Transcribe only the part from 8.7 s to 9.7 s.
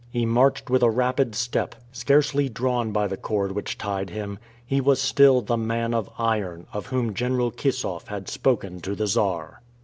to the Czar!